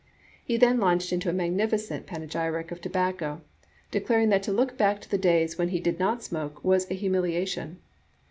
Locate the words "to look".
4.41-4.75